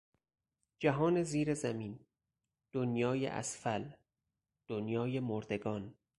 [0.79, 1.99] جهان زیر زمین،
[2.73, 3.89] دنیای اسفل،
[4.67, 5.93] دنیای مردگان